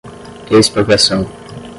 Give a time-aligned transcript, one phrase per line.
[0.49, 1.27] expropriação